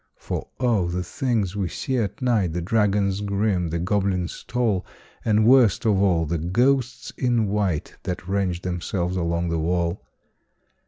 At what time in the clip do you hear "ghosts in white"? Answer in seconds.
6.39-7.97